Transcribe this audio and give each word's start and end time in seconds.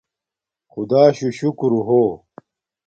خدݳشُݸ 0.71 1.29
شُکُرݸ 1.37 1.81
ہݸ. 1.87 2.03